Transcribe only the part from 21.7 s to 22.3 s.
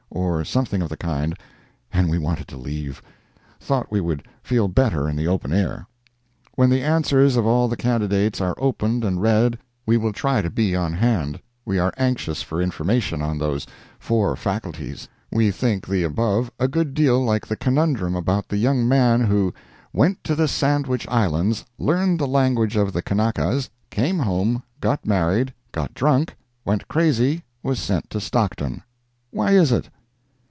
learned the